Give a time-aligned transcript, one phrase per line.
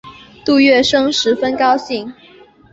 [0.43, 2.11] 杜月笙十分高兴。